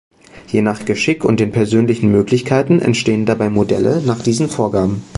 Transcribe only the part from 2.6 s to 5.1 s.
entstehen dabei Modelle nach diesen Vorgaben.